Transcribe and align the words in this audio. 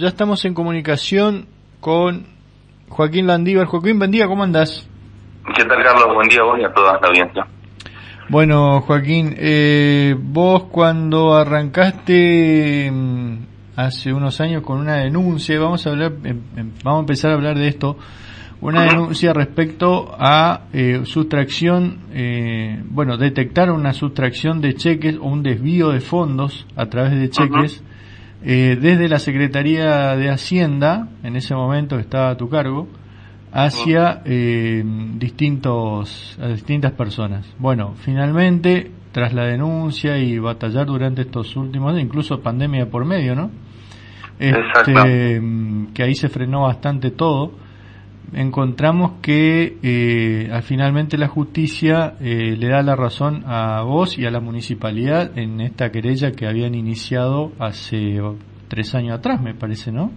ya 0.00 0.08
estamos 0.08 0.42
en 0.46 0.54
comunicación 0.54 1.46
con 1.78 2.24
Joaquín 2.88 3.26
Landívar. 3.26 3.66
Joaquín, 3.66 3.98
buen 3.98 4.10
día, 4.10 4.26
¿cómo 4.26 4.42
andás? 4.42 4.88
¿Qué 5.54 5.62
tal, 5.66 5.82
Carlos? 5.82 6.14
Buen 6.14 6.26
día 6.26 6.40
a 6.40 6.44
vos 6.44 6.58
y 6.58 6.64
a 6.64 6.72
toda 6.72 6.98
la 6.98 7.08
audiencia. 7.08 7.46
Bueno, 8.30 8.80
Joaquín, 8.80 9.34
eh, 9.36 10.16
vos 10.18 10.64
cuando 10.70 11.34
arrancaste 11.34 12.90
mm, 12.90 13.38
hace 13.76 14.14
unos 14.14 14.40
años 14.40 14.62
con 14.62 14.78
una 14.78 14.96
denuncia, 14.96 15.60
vamos 15.60 15.86
a 15.86 15.90
hablar, 15.90 16.12
em, 16.24 16.40
em, 16.56 16.70
vamos 16.82 17.00
a 17.00 17.00
empezar 17.00 17.32
a 17.32 17.34
hablar 17.34 17.58
de 17.58 17.68
esto, 17.68 17.98
una 18.62 18.84
denuncia 18.84 19.34
respecto 19.34 20.14
a 20.18 20.62
eh, 20.72 21.02
sustracción, 21.04 22.06
eh, 22.14 22.82
bueno, 22.86 23.18
detectar 23.18 23.70
una 23.70 23.92
sustracción 23.92 24.62
de 24.62 24.74
cheques 24.76 25.16
o 25.16 25.24
un 25.24 25.42
desvío 25.42 25.90
de 25.90 26.00
fondos 26.00 26.66
a 26.74 26.86
través 26.86 27.18
de 27.18 27.28
cheques 27.28 27.82
eh, 28.42 28.78
desde 28.80 29.08
la 29.08 29.18
Secretaría 29.18 30.16
de 30.16 30.30
Hacienda, 30.30 31.08
en 31.22 31.36
ese 31.36 31.54
momento 31.54 31.96
que 31.96 32.02
estaba 32.02 32.30
a 32.30 32.36
tu 32.36 32.48
cargo, 32.48 32.88
hacia 33.52 34.22
eh, 34.24 34.82
distintos, 35.16 36.38
a 36.40 36.48
distintas 36.48 36.92
personas. 36.92 37.46
Bueno, 37.58 37.94
finalmente, 37.96 38.90
tras 39.12 39.32
la 39.34 39.44
denuncia 39.44 40.18
y 40.18 40.38
batallar 40.38 40.86
durante 40.86 41.22
estos 41.22 41.56
últimos 41.56 41.92
años, 41.92 42.04
incluso 42.04 42.40
pandemia 42.40 42.88
por 42.88 43.04
medio, 43.04 43.34
¿no? 43.34 43.50
Este, 44.38 45.42
que 45.92 46.02
ahí 46.02 46.14
se 46.14 46.30
frenó 46.30 46.62
bastante 46.62 47.10
todo 47.10 47.52
encontramos 48.32 49.20
que 49.22 49.78
eh, 49.82 50.60
finalmente 50.62 51.18
la 51.18 51.28
justicia 51.28 52.14
eh, 52.20 52.56
le 52.56 52.68
da 52.68 52.82
la 52.82 52.96
razón 52.96 53.44
a 53.46 53.82
vos 53.82 54.18
y 54.18 54.26
a 54.26 54.30
la 54.30 54.40
municipalidad 54.40 55.36
en 55.36 55.60
esta 55.60 55.90
querella 55.90 56.32
que 56.32 56.46
habían 56.46 56.74
iniciado 56.74 57.52
hace 57.58 58.20
tres 58.68 58.94
años 58.94 59.18
atrás, 59.18 59.40
me 59.40 59.54
parece, 59.54 59.90
¿no? 59.90 60.12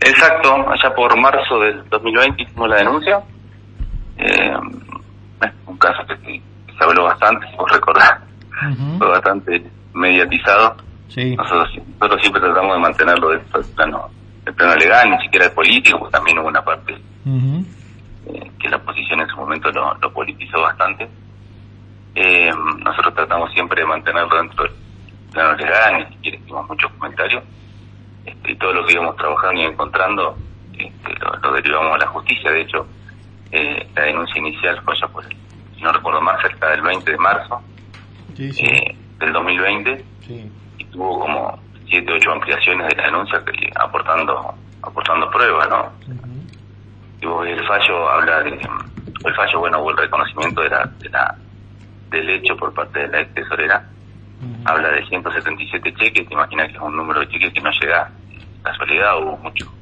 Exacto, 0.00 0.54
allá 0.54 0.94
por 0.94 1.18
marzo 1.18 1.58
del 1.60 1.88
2020 1.88 2.42
hicimos 2.42 2.68
la 2.68 2.76
denuncia. 2.76 3.22
Eh, 4.18 4.52
un 5.66 5.78
caso 5.78 6.02
que, 6.06 6.40
se 6.76 6.84
habló 6.84 7.04
bastante, 7.04 7.46
si 7.50 7.56
vos 7.56 7.70
recordás, 7.70 8.20
fue 8.98 9.08
bastante 9.08 9.64
mediatizado. 9.94 10.76
Sí. 11.08 11.36
Nosotros, 11.36 11.68
nosotros 12.00 12.20
siempre 12.20 12.40
tratamos 12.42 12.74
de 12.74 12.80
mantenerlo 12.80 13.30
del 13.30 13.40
plano 13.74 14.10
el 14.46 14.54
plano 14.54 14.74
legal, 14.76 15.10
ni 15.10 15.18
siquiera 15.24 15.46
el 15.46 15.52
político, 15.52 16.08
también 16.10 16.38
hubo 16.38 16.48
una 16.48 16.62
parte 16.62 16.94
eh, 16.94 18.50
que 18.58 18.68
la 18.68 18.76
oposición 18.76 19.20
en 19.20 19.28
su 19.28 19.36
momento 19.36 19.70
lo, 19.70 19.94
lo 19.94 20.12
politizó 20.12 20.60
bastante. 20.60 21.08
Eh, 22.14 22.50
nosotros 22.84 23.14
tratamos 23.14 23.52
siempre 23.52 23.80
de 23.80 23.86
mantenerlo 23.86 24.36
dentro 24.36 24.64
del 24.64 24.72
plano 25.32 25.56
legal, 25.56 25.98
ni 25.98 26.14
siquiera 26.14 26.38
hicimos 26.38 26.68
muchos 26.68 26.92
comentarios. 26.92 27.42
Este, 28.24 28.52
y 28.52 28.56
todo 28.56 28.72
lo 28.72 28.86
que 28.86 28.94
íbamos 28.94 29.16
trabajando 29.16 29.60
y 29.60 29.64
encontrando 29.64 30.36
este, 30.78 31.14
lo, 31.42 31.52
derivamos 31.52 31.94
a 31.94 31.98
la 31.98 32.06
justicia. 32.06 32.50
De 32.50 32.60
hecho, 32.62 32.86
eh, 33.50 33.86
la 33.94 34.02
denuncia 34.02 34.38
inicial 34.38 34.80
fue 34.82 34.94
ya 34.98 35.08
por, 35.08 35.24
si 35.26 35.82
no 35.82 35.92
recuerdo 35.92 36.20
mal, 36.20 36.40
cerca 36.40 36.70
del 36.70 36.82
20 36.82 37.10
de 37.10 37.18
marzo 37.18 37.60
del 38.36 39.32
2020 39.32 40.04
y 40.78 40.84
tuvo 40.86 41.20
como 41.20 41.58
siete 41.94 42.12
ocho 42.12 42.32
ampliaciones 42.32 42.88
de 42.88 42.96
la 42.96 43.04
denuncia 43.04 43.40
que, 43.44 43.70
aportando 43.76 44.52
aportando 44.82 45.30
pruebas, 45.30 45.68
¿no? 45.68 45.92
y 47.22 47.50
el 47.50 47.66
fallo 47.66 48.08
habla 48.10 48.42
de 48.42 48.50
el 48.50 49.34
fallo 49.34 49.60
bueno 49.60 49.78
o 49.78 49.90
el 49.90 49.96
reconocimiento 49.96 50.60
de 50.60 50.70
la, 50.70 50.84
de 50.98 51.08
la 51.08 51.36
del 52.10 52.28
hecho 52.30 52.56
por 52.56 52.74
parte 52.74 52.98
de 52.98 53.08
la 53.08 53.20
ex 53.20 53.32
tesorera 53.34 53.88
habla 54.64 54.90
de 54.90 55.06
177 55.06 55.94
cheques 55.94 56.26
te 56.26 56.34
imaginas 56.34 56.68
que 56.68 56.74
es 56.74 56.82
un 56.82 56.96
número 56.96 57.20
de 57.20 57.28
cheques 57.28 57.52
que 57.52 57.60
no 57.60 57.70
llega 57.80 58.10
casualidad 58.62 59.18
hubo 59.22 59.36
mucho 59.38 59.72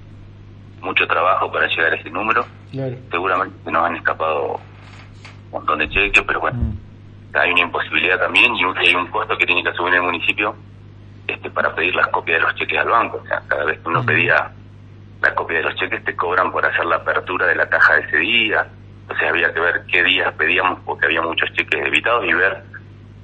mucho 0.82 1.06
trabajo 1.06 1.50
para 1.50 1.66
llegar 1.68 1.92
a 1.92 1.96
ese 1.96 2.10
número. 2.10 2.44
Seguramente 3.10 3.70
nos 3.70 3.84
han 3.84 3.96
escapado 3.96 4.54
un 4.54 5.50
montón 5.50 5.78
de 5.78 5.88
cheques 5.88 6.22
pero 6.26 6.40
bueno 6.40 6.58
hay 7.34 7.50
una 7.50 7.62
imposibilidad 7.62 8.18
también 8.18 8.54
y 8.54 8.64
hay 8.64 8.94
un 8.94 9.06
costo 9.06 9.36
que 9.38 9.46
tiene 9.46 9.62
que 9.62 9.70
asumir 9.70 9.94
el 9.94 10.02
municipio 10.02 10.54
este, 11.26 11.50
para 11.50 11.74
pedir 11.74 11.94
las 11.94 12.08
copias 12.08 12.40
de 12.40 12.46
los 12.46 12.54
cheques 12.56 12.78
al 12.78 12.88
banco. 12.88 13.20
O 13.22 13.26
sea, 13.26 13.42
cada 13.46 13.64
vez 13.64 13.80
que 13.80 13.88
uno 13.88 14.04
pedía 14.04 14.52
la 15.20 15.34
copia 15.34 15.58
de 15.58 15.64
los 15.64 15.74
cheques 15.76 16.04
te 16.04 16.16
cobran 16.16 16.50
por 16.50 16.66
hacer 16.66 16.84
la 16.84 16.96
apertura 16.96 17.46
de 17.46 17.54
la 17.54 17.68
caja 17.68 17.94
de 17.94 18.00
ese 18.02 18.16
día. 18.18 18.66
Entonces 19.02 19.28
había 19.28 19.52
que 19.52 19.60
ver 19.60 19.82
qué 19.86 20.02
días 20.02 20.34
pedíamos 20.34 20.80
porque 20.84 21.06
había 21.06 21.22
muchos 21.22 21.52
cheques 21.52 21.86
evitados 21.86 22.24
y 22.24 22.32
ver 22.32 22.62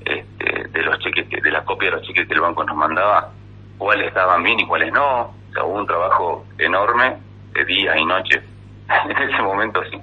este, 0.04 0.68
de 0.68 0.82
los 0.82 0.98
cheques, 1.00 1.28
de 1.28 1.50
la 1.50 1.64
copia 1.64 1.90
de 1.90 1.96
los 1.96 2.06
cheques 2.06 2.28
que 2.28 2.34
el 2.34 2.40
banco 2.40 2.62
nos 2.64 2.76
mandaba, 2.76 3.32
cuáles 3.76 4.08
estaban 4.08 4.42
bien 4.42 4.60
y 4.60 4.66
cuáles 4.66 4.92
no. 4.92 5.22
O 5.22 5.52
sea, 5.52 5.64
hubo 5.64 5.78
un 5.78 5.86
trabajo 5.86 6.46
enorme 6.58 7.16
de 7.52 7.64
días 7.64 7.96
y 7.96 8.04
noches 8.04 8.42
en 9.08 9.30
ese 9.30 9.42
momento 9.42 9.82
sin, 9.90 10.00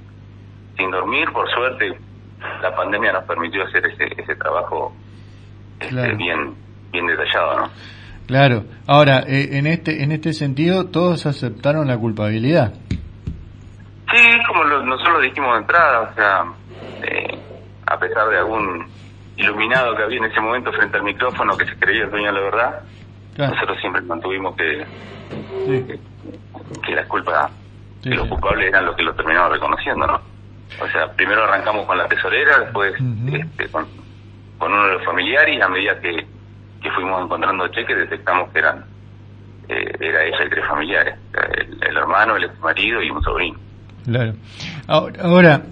sin 0.78 0.92
dormir. 0.92 1.32
Por 1.32 1.50
suerte, 1.50 1.98
la 2.62 2.76
pandemia 2.76 3.14
nos 3.14 3.24
permitió 3.24 3.64
hacer 3.64 3.86
ese, 3.86 4.22
ese 4.22 4.36
trabajo 4.36 4.94
este, 5.80 6.14
bien 6.16 6.65
bien 6.96 7.08
detallado, 7.08 7.60
¿no? 7.60 7.70
Claro. 8.28 8.64
Ahora, 8.88 9.24
eh, 9.28 9.58
en 9.58 9.68
este 9.68 10.04
en 10.04 10.12
este 10.12 10.34
sentido, 10.34 10.88
todos 10.88 11.26
aceptaron 11.26 11.88
la 11.88 11.98
culpabilidad. 11.98 12.74
Sí, 14.12 14.22
como 14.48 14.64
nosotros 14.64 15.14
lo 15.14 15.22
dijimos 15.22 15.54
de 15.54 15.60
entrada, 15.62 16.02
o 16.02 16.16
sea, 16.16 16.46
eh, 17.04 17.40
a 17.86 18.00
pesar 18.00 18.30
de 18.30 18.38
algún 18.38 18.88
iluminado 19.38 19.96
que 19.96 20.04
había 20.04 20.18
en 20.18 20.26
ese 20.26 20.40
momento 20.40 20.72
frente 20.72 20.98
al 20.98 21.04
micrófono 21.04 21.58
que 21.58 21.66
se 21.66 21.76
creía 21.78 22.06
el 22.06 22.12
dueño 22.12 22.28
de 22.28 22.34
la 22.34 22.42
verdad, 22.42 22.82
nosotros 23.38 23.78
siempre 23.82 24.02
mantuvimos 24.04 24.56
que, 24.56 24.86
que, 26.86 26.96
las 26.96 27.06
culpas, 27.08 27.52
que 28.02 28.12
los 28.12 28.28
culpables 28.28 28.70
eran 28.70 28.86
los 28.86 28.96
que 28.96 29.04
lo 29.04 29.14
terminaban 29.14 29.52
reconociendo, 29.52 30.08
¿no? 30.08 30.22
O 30.82 30.88
sea, 30.88 31.12
primero 31.14 31.44
arrancamos 31.44 31.86
con 31.86 31.98
la 31.98 32.08
tesorera, 32.08 32.60
después 32.60 32.94
este, 33.32 33.70
con, 33.70 33.86
con 34.58 34.72
uno 34.72 34.88
de 34.88 34.94
los 34.94 35.06
familiares 35.06 35.62
a 35.62 35.68
medida 35.68 36.00
que 36.00 36.26
que 36.86 36.92
fuimos 36.92 37.24
encontrando 37.24 37.68
cheques 37.70 37.98
detectamos 37.98 38.52
que 38.52 38.60
eran 38.60 38.86
eh, 39.68 39.92
era 40.00 40.24
ella 40.24 40.46
y 40.46 40.50
tres 40.50 40.66
familiares, 40.68 41.16
el, 41.82 41.98
hermano, 41.98 42.36
el 42.36 42.44
ex 42.44 42.60
marido 42.60 43.02
y 43.02 43.10
un 43.10 43.24
sobrino. 43.24 43.58
Claro. 44.06 44.34
Ahora, 44.86 45.64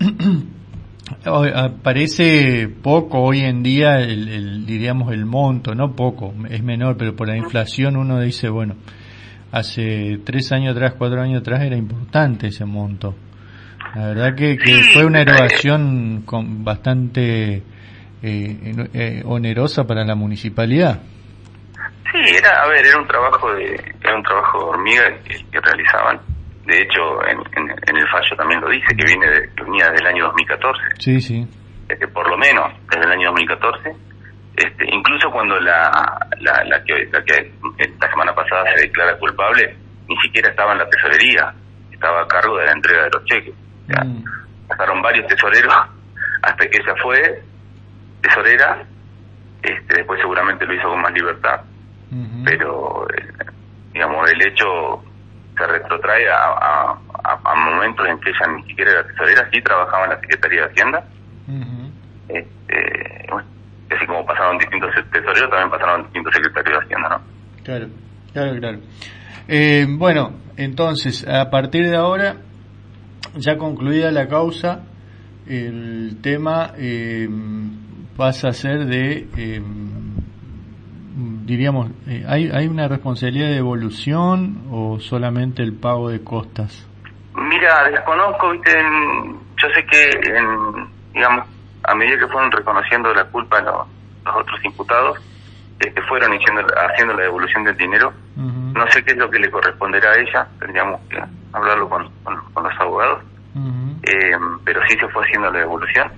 parece 1.84 2.68
poco 2.82 3.22
hoy 3.22 3.42
en 3.42 3.62
día, 3.62 4.00
el, 4.00 4.66
diríamos 4.66 5.14
el 5.14 5.28
monto, 5.28 5.76
no 5.76 5.96
poco, 5.96 6.34
es 6.50 6.64
menor, 6.64 6.98
pero 6.98 7.16
por 7.16 7.28
la 7.28 7.38
inflación 7.38 7.96
uno 7.96 8.20
dice, 8.20 8.50
bueno, 8.50 8.78
hace 9.52 10.20
tres 10.26 10.52
años 10.52 10.76
atrás, 10.76 10.96
cuatro 10.98 11.22
años 11.22 11.42
atrás 11.42 11.62
era 11.62 11.78
importante 11.78 12.48
ese 12.48 12.66
monto. 12.66 13.14
La 13.94 14.08
verdad 14.08 14.36
que, 14.36 14.58
que 14.58 14.82
fue 14.92 15.06
una 15.06 15.22
erogación 15.22 16.24
con 16.26 16.64
bastante 16.64 17.62
eh, 18.24 18.88
eh, 18.94 19.22
onerosa 19.26 19.84
para 19.84 20.06
la 20.06 20.16
municipalidad. 20.16 21.02
Sí, 22.10 22.36
era, 22.38 22.64
a 22.64 22.68
ver, 22.70 22.86
era 22.86 22.98
un 22.98 23.08
trabajo 23.08 23.54
de, 23.54 23.74
era 24.02 24.16
un 24.16 24.24
trabajo 24.24 24.60
de 24.60 24.66
hormiga 24.66 25.04
que, 25.26 25.60
realizaban. 25.60 26.22
De 26.66 26.82
hecho, 26.82 27.02
en, 27.28 27.40
en, 27.58 27.98
el 27.98 28.08
fallo 28.08 28.38
también 28.38 28.62
lo 28.62 28.70
dice, 28.70 28.96
que 28.96 29.04
viene 29.06 29.28
de, 29.28 29.50
venía 29.62 29.90
desde 29.90 30.06
el 30.06 30.08
año 30.08 30.26
2014. 30.28 30.82
Sí, 31.00 31.20
sí. 31.20 31.48
que 31.90 32.08
por 32.08 32.30
lo 32.30 32.38
menos 32.38 32.72
desde 32.90 33.04
el 33.04 33.12
año 33.12 33.28
2014. 33.32 33.92
Este, 34.56 34.86
incluso 34.88 35.30
cuando 35.30 35.60
la, 35.60 35.92
la, 36.40 36.64
la, 36.64 36.84
que, 36.86 37.06
la 37.12 37.22
que 37.24 37.52
esta 37.78 38.10
semana 38.10 38.34
pasada 38.34 38.64
se 38.76 38.84
declara 38.84 39.18
culpable, 39.18 39.76
ni 40.08 40.16
siquiera 40.22 40.50
estaba 40.50 40.72
en 40.72 40.78
la 40.78 40.90
tesorería, 40.90 41.54
estaba 41.92 42.22
a 42.22 42.28
cargo 42.28 42.58
de 42.58 42.66
la 42.68 42.72
entrega 42.72 43.04
de 43.04 43.10
los 43.16 43.26
cheques. 43.26 43.56
Mm. 43.88 44.24
Pasaron 44.70 45.02
varios 45.02 45.28
tesoreros 45.28 45.74
hasta 46.42 46.68
que 46.68 46.78
ella 46.78 46.94
fue 47.02 47.44
tesorera, 48.24 48.84
este, 49.62 49.98
después 49.98 50.20
seguramente 50.22 50.66
lo 50.66 50.74
hizo 50.74 50.90
con 50.90 51.02
más 51.02 51.14
libertad, 51.14 51.62
pero 52.46 53.08
eh, 53.10 53.28
digamos 53.94 54.32
el 54.32 54.48
hecho 54.48 55.04
se 55.58 55.68
retrotrae 55.68 56.28
a, 56.30 56.96
a, 57.24 57.56
momentos 57.56 58.08
en 58.08 58.20
que 58.20 58.30
ella 58.30 58.48
ni 58.56 58.64
siquiera 58.64 58.92
era 58.92 59.08
tesorera, 59.08 59.50
sí 59.52 59.62
trabajaba 59.62 60.06
en 60.06 60.10
la 60.12 60.20
Secretaría 60.20 60.62
de 60.62 60.68
Hacienda, 60.68 61.06
este, 62.30 63.28
así 63.96 64.06
como 64.08 64.26
pasaron 64.26 64.58
distintos 64.58 64.90
tesoreros, 65.12 65.50
también 65.50 65.70
pasaron 65.70 66.04
distintos 66.04 66.34
secretarios 66.34 66.80
de 66.80 66.86
Hacienda, 66.86 67.10
¿no? 67.10 67.22
Claro, 67.64 67.88
claro, 68.34 68.60
claro. 68.60 68.80
Eh, 69.48 69.86
bueno, 69.90 70.32
entonces, 70.58 71.28
a 71.28 71.50
partir 71.50 71.90
de 71.90 71.98
ahora, 71.98 72.38
ya 73.36 73.58
concluida 73.58 74.12
la 74.12 74.28
causa, 74.28 74.84
el 75.48 76.18
tema 76.22 76.74
eh, 76.78 77.28
pasa 78.18 78.50
a 78.50 78.54
ser 78.54 78.86
de, 78.86 79.28
em, 79.38 80.16
diríamos, 81.46 81.92
eh, 82.08 82.26
¿hay, 82.28 82.50
¿hay 82.52 82.68
una 82.68 82.88
responsabilidad 82.88 83.48
de 83.48 83.58
evolución 83.58 84.64
o 84.72 85.00
solamente 85.00 85.64
el 85.64 85.74
pago 85.74 86.10
de 86.10 86.24
costas? 86.24 86.88
Mira, 87.36 87.90
desconozco, 87.90 88.54
yo 88.54 89.68
sé 89.74 89.86
que, 89.90 90.10
digamos, 91.14 91.48
a 91.84 91.96
medida 91.96 92.20
que 92.20 92.28
fueron 92.28 92.52
reconociendo 92.52 93.14
la 93.14 93.26
culpa 93.26 93.62
los, 93.62 93.88
los 94.26 94.36
otros 94.36 94.64
imputados, 94.64 95.18
este, 95.80 96.02
fueron 96.04 96.32
haciendo, 96.34 96.62
haciendo 96.92 97.14
la 97.16 97.24
devolución 97.24 97.64
del 97.64 97.76
dinero. 97.76 98.14
No 98.36 98.88
sé 98.88 99.04
qué 99.04 99.12
es 99.12 99.18
lo 99.18 99.30
que 99.30 99.40
le 99.40 99.52
corresponderá 99.52 100.12
a 100.12 100.20
ella, 100.20 100.48
tendríamos 100.60 101.00
que 101.10 101.22
hablarlo 101.52 101.90
con, 101.90 102.10
con, 102.24 102.64
los 102.64 102.80
abogados, 102.80 103.24
eh, 104.04 104.32
pero 104.64 104.82
sí 104.88 104.98
se 104.98 105.08
fue 105.10 105.24
haciendo 105.26 105.52
la 105.52 105.60
devolución, 105.60 106.12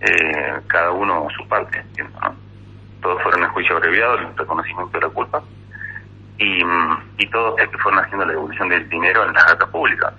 eh, 0.00 0.60
cada 0.66 0.90
uno 0.92 1.26
su 1.36 1.46
parte, 1.46 1.82
Todos 3.02 3.22
fueron 3.22 3.44
en 3.44 3.50
juicio 3.50 3.76
abreviado, 3.76 4.18
el 4.18 4.36
reconocimiento 4.36 4.98
de 4.98 5.06
la 5.06 5.12
culpa, 5.12 5.42
y, 6.38 6.62
y 7.18 7.30
todos 7.30 7.56
que 7.56 7.78
fueron 7.78 8.00
haciendo 8.00 8.24
la 8.24 8.32
devolución 8.32 8.68
del 8.68 8.88
dinero 8.88 9.26
en 9.26 9.34
la 9.34 9.44
data 9.44 9.66
pública. 9.66 10.12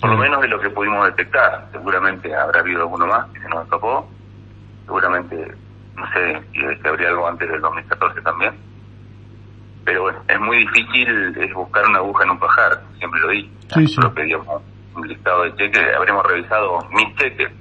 Por 0.00 0.10
lo 0.10 0.16
menos 0.18 0.42
de 0.42 0.48
lo 0.48 0.60
que 0.60 0.68
pudimos 0.70 1.06
detectar, 1.06 1.68
seguramente 1.72 2.34
habrá 2.34 2.60
habido 2.60 2.82
alguno 2.82 3.06
más 3.06 3.26
que 3.30 3.40
se 3.40 3.48
nos 3.48 3.64
escapó, 3.64 4.08
seguramente, 4.84 5.54
no 5.94 6.12
sé, 6.12 6.42
si 6.52 6.88
habría 6.88 7.08
algo 7.08 7.28
antes 7.28 7.48
del 7.48 7.60
2014 7.60 8.20
también. 8.20 8.54
Pero 9.84 10.02
bueno, 10.02 10.18
es 10.28 10.40
muy 10.40 10.58
difícil 10.58 11.36
es 11.38 11.54
buscar 11.54 11.86
una 11.88 11.98
aguja 11.98 12.24
en 12.24 12.30
un 12.30 12.38
pajar, 12.38 12.82
siempre 12.98 13.20
lo 13.20 13.28
di. 13.28 13.50
Sí, 13.72 13.86
sí. 13.86 14.00
pedíamos 14.14 14.62
un 14.94 15.08
listado 15.08 15.44
de 15.44 15.54
cheques, 15.54 15.94
habremos 15.96 16.26
revisado 16.26 16.80
mil 16.90 17.14
cheques. 17.16 17.52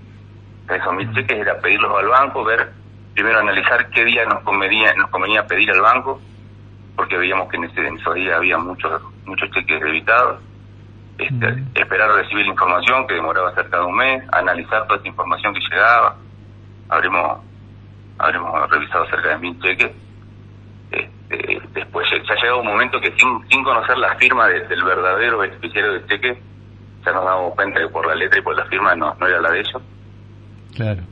Esos 0.69 0.93
mil 0.93 1.13
cheques 1.13 1.37
era 1.37 1.59
pedirlos 1.59 1.91
al 1.97 2.07
banco, 2.07 2.43
ver, 2.43 2.71
primero 3.13 3.39
analizar 3.39 3.89
qué 3.89 4.03
día 4.03 4.25
nos 4.25 4.41
convenía, 4.43 4.93
nos 4.95 5.09
convenía 5.09 5.45
pedir 5.45 5.69
al 5.71 5.81
banco, 5.81 6.19
porque 6.95 7.17
veíamos 7.17 7.49
que 7.49 7.57
en, 7.57 7.65
ese, 7.65 7.87
en 7.87 7.97
esos 7.97 8.15
días 8.15 8.37
había 8.37 8.57
muchos 8.57 9.01
muchos 9.25 9.49
cheques 9.51 9.81
debitados 9.81 10.39
este, 11.17 11.63
esperar 11.75 12.11
recibir 12.11 12.45
la 12.45 12.51
información 12.51 13.07
que 13.07 13.13
demoraba 13.13 13.53
cerca 13.55 13.77
de 13.77 13.85
un 13.85 13.95
mes, 13.95 14.23
analizar 14.33 14.85
toda 14.85 14.99
esa 14.99 15.07
información 15.07 15.53
que 15.53 15.61
llegaba. 15.61 16.17
Habremos, 16.89 17.39
habremos 18.17 18.69
revisado 18.69 19.05
cerca 19.07 19.29
de 19.29 19.37
mil 19.37 19.59
cheques. 19.61 19.91
Este, 20.91 21.61
después 21.73 22.07
ya 22.09 22.33
ha 22.33 22.35
llegado 22.35 22.59
un 22.59 22.67
momento 22.67 22.99
que 22.99 23.11
sin, 23.17 23.47
sin 23.47 23.63
conocer 23.63 23.97
la 23.97 24.15
firma 24.15 24.47
del 24.47 24.83
verdadero 24.83 25.39
beneficiario 25.39 25.93
del 25.93 26.07
cheque, 26.07 26.41
ya 27.05 27.11
nos 27.13 27.23
damos 27.23 27.55
cuenta 27.55 27.79
que 27.79 27.87
por 27.87 28.05
la 28.05 28.15
letra 28.15 28.39
y 28.39 28.41
por 28.41 28.55
la 28.55 28.65
firma 28.65 28.93
no, 28.95 29.15
no 29.17 29.27
era 29.27 29.39
la 29.39 29.51
de 29.51 29.59
ellos. 29.59 29.81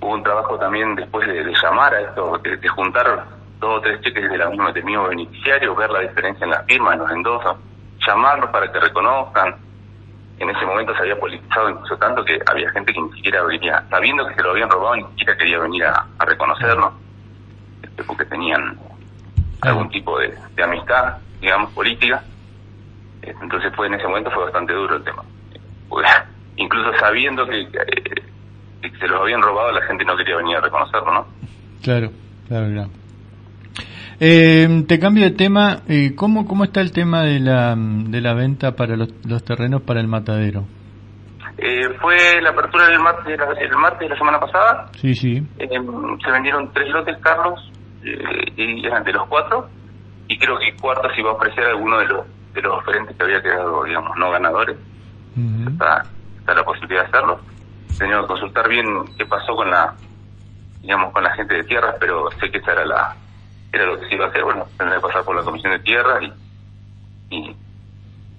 Hubo 0.01 0.13
un 0.13 0.23
trabajo 0.23 0.57
también 0.57 0.95
después 0.95 1.27
de, 1.27 1.53
llamar 1.61 1.93
a 1.93 2.01
esto, 2.01 2.37
de, 2.39 2.67
juntar 2.69 3.25
dos 3.59 3.77
o 3.77 3.81
tres 3.81 4.01
cheques 4.01 4.29
de 4.29 4.37
la 4.37 4.49
misma, 4.49 4.71
del 4.71 4.83
mismo 4.83 5.07
beneficiario, 5.07 5.75
ver 5.75 5.89
la 5.89 6.01
diferencia 6.01 6.43
en 6.43 6.51
la 6.51 6.63
firma, 6.63 6.93
en 6.93 6.99
los 6.99 7.11
endosos, 7.11 7.57
llamarlos 8.05 8.49
para 8.49 8.71
que 8.71 8.79
reconozcan, 8.79 9.55
en 10.39 10.49
ese 10.49 10.65
momento 10.65 10.93
se 10.95 11.01
había 11.01 11.19
politizado 11.19 11.69
incluso 11.69 11.97
tanto 11.97 12.25
que 12.25 12.39
había 12.45 12.69
gente 12.71 12.93
que 12.93 13.01
ni 13.01 13.11
siquiera 13.13 13.43
venía, 13.43 13.83
sabiendo 13.89 14.27
que 14.27 14.35
se 14.35 14.41
lo 14.41 14.51
habían 14.51 14.69
robado, 14.69 14.95
ni 14.95 15.03
siquiera 15.03 15.37
quería 15.37 15.59
venir 15.59 15.85
a, 15.85 16.05
reconocerlo, 16.25 16.93
este, 17.81 18.03
porque 18.03 18.25
tenían 18.25 18.77
algún 19.61 19.89
tipo 19.89 20.19
de, 20.19 20.33
amistad, 20.61 21.17
digamos, 21.39 21.71
política. 21.71 22.23
Entonces 23.21 23.73
fue 23.75 23.87
en 23.87 23.93
ese 23.93 24.07
momento 24.07 24.31
fue 24.31 24.43
bastante 24.43 24.73
duro 24.73 24.97
el 24.97 25.03
tema. 25.03 25.23
Pues, 25.87 26.07
incluso 26.57 26.91
sabiendo 26.99 27.45
que, 27.47 27.67
que, 28.91 28.97
se 28.97 29.07
los 29.07 29.21
habían 29.21 29.41
robado, 29.41 29.71
la 29.71 29.85
gente 29.85 30.05
no 30.05 30.15
quería 30.15 30.37
venir 30.37 30.57
a 30.57 30.61
reconocerlo, 30.61 31.13
¿no? 31.13 31.27
Claro, 31.81 32.09
claro, 32.47 32.67
claro. 32.71 32.89
Eh, 34.19 34.83
te 34.87 34.99
cambio 34.99 35.23
de 35.23 35.31
tema. 35.31 35.81
Eh, 35.87 36.13
¿cómo, 36.15 36.45
¿Cómo 36.45 36.63
está 36.63 36.81
el 36.81 36.91
tema 36.91 37.23
de 37.23 37.39
la, 37.39 37.75
de 37.77 38.21
la 38.21 38.33
venta 38.33 38.75
para 38.75 38.95
los, 38.95 39.09
terrenos 39.43 39.81
para 39.81 39.99
el 39.99 40.07
matadero? 40.07 40.65
Eh, 41.57 41.89
fue 41.99 42.41
la 42.41 42.49
apertura 42.51 42.87
del 42.87 42.99
martes, 42.99 43.39
el 43.59 43.77
martes 43.77 43.99
de 43.99 44.09
la 44.09 44.17
semana 44.17 44.39
pasada. 44.39 44.89
Sí, 44.99 45.13
sí. 45.13 45.43
Eh, 45.57 45.67
se 46.23 46.31
vendieron 46.31 46.71
tres 46.73 46.89
lotes, 46.89 47.17
Carlos, 47.19 47.71
y 48.03 48.85
eran 48.85 49.03
de 49.03 49.13
los 49.13 49.27
cuatro. 49.27 49.67
Y 50.27 50.37
creo 50.37 50.57
que 50.57 50.75
cuarto 50.81 51.09
se 51.13 51.21
iba 51.21 51.31
a 51.31 51.33
ofrecer 51.33 51.65
alguno 51.65 51.99
de 51.99 52.07
los 52.07 52.25
de 52.53 52.61
los 52.61 52.77
oferentes 52.77 53.15
que 53.17 53.23
había 53.23 53.41
quedado, 53.41 53.83
digamos, 53.83 54.15
no 54.17 54.31
ganadores. 54.31 54.77
está, 55.67 56.03
está 56.39 56.53
la 56.53 56.63
posibilidad 56.63 57.01
de 57.01 57.07
hacerlo. 57.07 57.39
Tenemos 57.97 58.23
que 58.23 58.27
consultar 58.27 58.67
bien 58.69 58.85
qué 59.17 59.25
pasó 59.25 59.55
con 59.55 59.69
la, 59.69 59.93
digamos, 60.81 61.13
con 61.13 61.23
la 61.23 61.33
gente 61.35 61.55
de 61.55 61.63
tierras, 61.63 61.95
pero 61.99 62.29
sé 62.39 62.49
que 62.51 62.57
esa 62.57 62.73
era 62.73 62.85
la, 62.85 63.15
era 63.71 63.85
lo 63.85 63.99
que 63.99 64.07
se 64.07 64.15
iba 64.15 64.25
a 64.25 64.29
hacer, 64.29 64.43
bueno, 64.43 64.65
tendrá 64.77 64.97
que 64.97 65.01
pasar 65.01 65.23
por 65.23 65.35
la 65.35 65.43
Comisión 65.43 65.73
de 65.73 65.79
Tierra 65.79 66.19
y, 67.29 67.55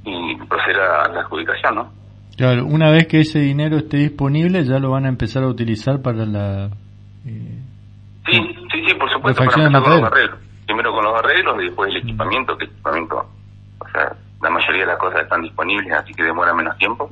y, 0.04 0.36
proceder 0.48 0.80
a 0.80 1.08
la 1.08 1.20
adjudicación, 1.20 1.74
¿no? 1.74 1.92
Claro, 2.36 2.66
una 2.66 2.90
vez 2.90 3.06
que 3.06 3.20
ese 3.20 3.40
dinero 3.40 3.76
esté 3.76 3.98
disponible, 3.98 4.64
ya 4.64 4.78
lo 4.78 4.90
van 4.90 5.06
a 5.06 5.08
empezar 5.08 5.44
a 5.44 5.48
utilizar 5.48 6.02
para 6.02 6.26
la... 6.26 6.66
Eh, 7.26 7.62
sí, 8.26 8.56
sí, 8.72 8.84
sí, 8.86 8.94
por 8.94 9.10
supuesto, 9.10 9.44
para 9.44 9.54
empezar 9.54 9.82
con 9.82 10.00
los 10.00 10.12
arreglos. 10.12 10.38
Primero 10.66 10.92
con 10.92 11.04
los 11.04 11.18
arreglos 11.18 11.56
y 11.60 11.66
después 11.66 11.90
el 11.90 11.96
equipamiento, 11.98 12.56
que 12.56 12.64
el 12.64 12.70
equipamiento, 12.70 13.26
o 13.78 13.88
sea, 13.90 14.16
la 14.42 14.50
mayoría 14.50 14.82
de 14.82 14.86
las 14.88 14.98
cosas 14.98 15.22
están 15.22 15.42
disponibles, 15.42 15.92
así 15.92 16.12
que 16.12 16.22
demora 16.24 16.54
menos 16.54 16.76
tiempo. 16.78 17.10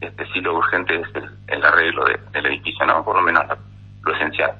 Este 0.00 0.24
sí, 0.32 0.40
lo 0.40 0.56
urgente 0.56 0.94
es 0.94 1.08
el, 1.48 1.64
arreglo 1.64 2.04
del 2.32 2.46
edificio, 2.46 2.86
¿no? 2.86 3.04
Por 3.04 3.16
lo 3.16 3.22
menos 3.22 3.42
lo 4.02 4.14
esencial. 4.14 4.52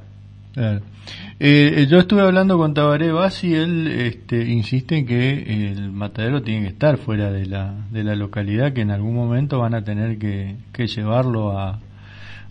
Eh, 1.41 1.87
yo 1.89 1.99
estuve 1.99 2.23
hablando 2.23 2.59
con 2.59 2.75
Tabaré 2.75 3.13
Bassi 3.13 3.55
él 3.55 3.87
este, 3.87 4.43
insiste 4.43 4.99
en 4.99 5.07
que 5.07 5.71
el 5.71 5.93
matadero 5.93 6.43
tiene 6.43 6.63
que 6.63 6.73
estar 6.73 6.97
fuera 6.97 7.31
de 7.31 7.47
la, 7.47 7.75
de 7.91 8.03
la 8.03 8.17
localidad, 8.17 8.73
que 8.73 8.81
en 8.81 8.91
algún 8.91 9.15
momento 9.15 9.61
van 9.61 9.75
a 9.75 9.85
tener 9.85 10.19
que, 10.19 10.57
llevarlo 10.87 11.57
a, 11.57 11.79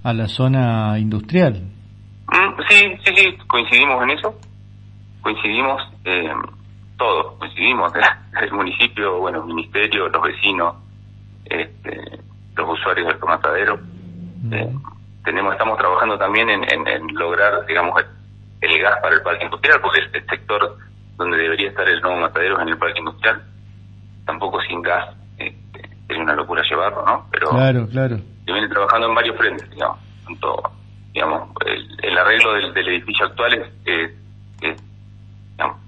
a 0.04 0.14
la 0.14 0.28
zona 0.28 0.98
industrial. 1.00 1.64
Mm, 2.28 2.62
sí, 2.70 2.76
sí, 3.04 3.14
sí, 3.16 3.38
coincidimos 3.48 4.04
en 4.04 4.10
eso. 4.12 4.40
Coincidimos 5.22 5.82
eh, 6.06 6.32
todos, 6.98 7.38
coincidimos. 7.40 7.92
El 8.42 8.52
municipio, 8.52 9.20
bueno, 9.20 9.40
el 9.40 9.46
ministerio, 9.46 10.08
los 10.10 10.22
vecinos, 10.22 10.76
este, 11.46 12.20
los 12.58 12.70
usuarios 12.70 13.08
del 13.08 13.20
matadero. 13.20 13.80
Eh, 14.52 14.74
tenemos 15.24 15.54
estamos 15.54 15.78
trabajando 15.78 16.18
también 16.18 16.50
en, 16.50 16.88
en, 16.88 17.08
lograr, 17.16 17.66
digamos, 17.66 18.02
el, 18.62 18.82
gas 18.82 19.00
para 19.02 19.16
el 19.16 19.22
parque 19.22 19.46
industrial, 19.46 19.80
porque 19.82 20.00
el, 20.00 20.26
sector 20.28 20.78
donde 21.16 21.38
debería 21.38 21.70
estar 21.70 21.88
el 21.88 22.02
nuevo 22.02 22.18
matadero 22.20 22.56
es 22.56 22.62
en 22.64 22.70
el 22.70 22.78
parque 22.78 23.00
industrial. 23.00 23.44
Tampoco 24.26 24.62
sin 24.62 24.82
gas 24.82 25.16
este, 25.38 25.90
sería 26.08 26.24
una 26.24 26.36
locura 26.36 26.62
llevarlo, 26.70 27.06
¿no? 27.06 27.28
Pero 27.32 27.50
claro, 27.50 27.88
claro. 27.88 28.18
se 28.18 28.52
viene 28.52 28.68
trabajando 28.68 29.08
en 29.08 29.16
varios 29.16 29.38
frentes, 29.38 29.70
digamos. 29.70 30.00
Tanto, 30.26 30.64
digamos, 31.14 31.50
el, 32.04 32.18
arreglo 32.18 32.54
del, 32.54 32.88
edificio 32.88 33.26
actual 33.26 33.72
es, 33.86 34.12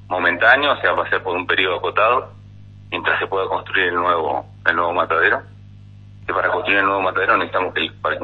momentáneo, 0.08 0.74
o 0.74 0.78
sea, 0.78 0.94
va 0.94 1.06
a 1.06 1.10
ser 1.10 1.22
por 1.22 1.36
un 1.36 1.46
periodo 1.46 1.78
acotado, 1.78 2.34
mientras 2.90 3.20
se 3.20 3.28
pueda 3.28 3.48
construir 3.48 3.90
el 3.90 3.96
nuevo 3.96 4.44
el 4.66 4.76
nuevo 4.76 4.92
matadero 4.92 5.44
para 6.34 6.50
construir 6.50 6.80
el 6.80 6.86
nuevo 6.86 7.02
matadero 7.02 7.38
necesitamos 7.38 7.74
que 7.74 7.82
el 7.82 7.94
parque, 7.94 8.24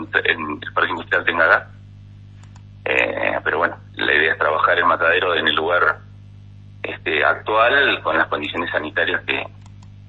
industrial 0.89 1.25
tenga 1.25 1.47
gas. 1.47 1.63
Eh, 2.85 3.39
pero 3.43 3.57
bueno, 3.57 3.77
la 3.95 4.13
idea 4.13 4.33
es 4.33 4.37
trabajar 4.37 4.77
el 4.77 4.85
matadero 4.85 5.35
en 5.35 5.47
el 5.47 5.55
lugar 5.55 5.97
este 6.83 7.23
actual 7.25 8.01
con 8.03 8.17
las 8.17 8.27
condiciones 8.27 8.69
sanitarias 8.69 9.23
que 9.25 9.43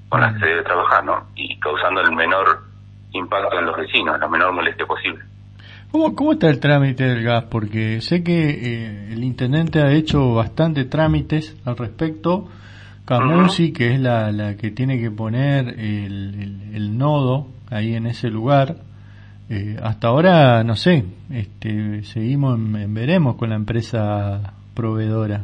con 0.09 0.21
las 0.21 0.33
que 0.33 0.39
se 0.39 0.45
debe 0.45 0.63
trabajar, 0.63 1.03
¿no? 1.03 1.27
Y 1.35 1.59
causando 1.59 2.01
el 2.01 2.11
menor 2.13 2.63
impacto 3.11 3.59
en 3.59 3.65
los 3.65 3.77
vecinos, 3.77 4.19
la 4.19 4.27
menor 4.27 4.53
molestia 4.53 4.85
posible. 4.85 5.23
¿Cómo, 5.91 6.15
¿Cómo 6.15 6.33
está 6.33 6.49
el 6.49 6.59
trámite 6.59 7.03
del 7.03 7.23
gas? 7.23 7.45
Porque 7.45 7.99
sé 8.01 8.23
que 8.23 8.49
eh, 8.49 9.13
el 9.13 9.23
intendente 9.23 9.81
ha 9.81 9.91
hecho 9.91 10.33
bastante 10.33 10.85
trámites 10.85 11.57
al 11.65 11.77
respecto. 11.77 12.47
Camusi, 13.05 13.71
que 13.71 13.93
es 13.93 13.99
la, 13.99 14.31
la 14.33 14.57
que 14.57 14.69
tiene 14.69 14.99
que 14.99 15.09
poner 15.09 15.69
el, 15.79 16.73
el 16.73 16.97
nodo 16.97 17.47
ahí 17.71 17.95
en 17.95 18.07
ese 18.07 18.29
lugar. 18.29 18.75
Eh, 19.49 19.77
hasta 19.81 20.09
ahora, 20.09 20.63
no 20.63 20.75
sé, 20.75 21.05
este, 21.31 22.03
seguimos 22.03 22.57
en, 22.57 22.93
veremos 22.93 23.37
con 23.37 23.49
la 23.49 23.55
empresa 23.55 24.53
proveedora. 24.75 25.43